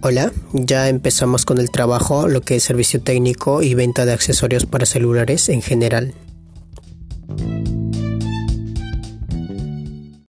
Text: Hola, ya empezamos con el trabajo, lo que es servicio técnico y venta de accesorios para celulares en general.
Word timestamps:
Hola, 0.00 0.30
ya 0.52 0.88
empezamos 0.88 1.44
con 1.44 1.58
el 1.58 1.72
trabajo, 1.72 2.28
lo 2.28 2.40
que 2.40 2.54
es 2.54 2.62
servicio 2.62 3.00
técnico 3.00 3.62
y 3.62 3.74
venta 3.74 4.06
de 4.06 4.12
accesorios 4.12 4.64
para 4.64 4.86
celulares 4.86 5.48
en 5.48 5.60
general. 5.60 6.14